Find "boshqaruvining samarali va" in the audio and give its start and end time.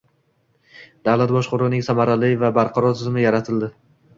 1.35-2.51